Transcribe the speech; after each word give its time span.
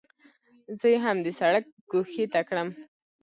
زه 0.79 0.87
یې 0.93 0.97
هم 1.05 1.17
د 1.25 1.27
سړک 1.39 1.65
ګوښې 1.91 2.25
ته 2.33 2.39
کړم. 2.47 2.69